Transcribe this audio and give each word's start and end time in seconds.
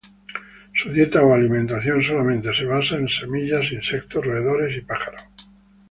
Su 0.73 0.89
dieta 0.91 1.21
o 1.23 1.31
alimentación 1.31 2.01
solamente 2.01 2.51
se 2.55 2.65
basa 2.65 2.95
en: 2.95 3.07
semillas, 3.07 3.71
insectos, 3.71 4.25
roedores 4.25 4.75
y 4.75 4.81
pájaros. 4.81 5.21